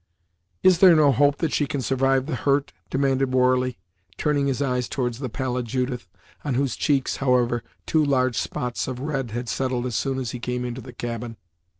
"Is 0.63 0.79
there 0.79 0.95
no 0.95 1.11
hope 1.11 1.37
that 1.37 1.53
she 1.53 1.67
can 1.67 1.79
survive 1.79 2.25
the 2.25 2.33
hurt?" 2.37 2.73
demanded 2.89 3.35
Warley, 3.35 3.77
turning 4.17 4.47
his 4.47 4.59
eyes 4.59 4.89
towards 4.89 5.19
the 5.19 5.29
pallid 5.29 5.67
Judith, 5.67 6.07
on 6.43 6.55
whose 6.55 6.75
cheeks, 6.75 7.17
however, 7.17 7.63
two 7.85 8.03
large 8.03 8.35
spots 8.35 8.87
of 8.87 8.99
red 8.99 9.29
had 9.29 9.47
settled 9.47 9.85
as 9.85 9.93
soon 9.93 10.17
as 10.17 10.31
he 10.31 10.39
came 10.39 10.65
into 10.65 10.81
the 10.81 10.91
cabin. 10.91 11.37